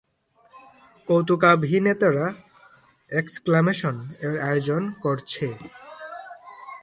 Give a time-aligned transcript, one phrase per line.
[1.07, 2.27] কৌতুকাভিনেতারা
[3.11, 3.95] "exclamation"
[4.25, 5.47] এর আয়োজন করছে!